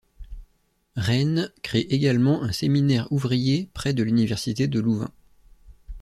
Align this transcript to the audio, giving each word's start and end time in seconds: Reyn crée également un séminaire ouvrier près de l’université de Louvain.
Reyn 0.95 1.51
crée 1.61 1.81
également 1.91 2.41
un 2.41 2.51
séminaire 2.51 3.07
ouvrier 3.11 3.69
près 3.75 3.93
de 3.93 4.01
l’université 4.01 4.67
de 4.67 4.79
Louvain. 4.79 5.11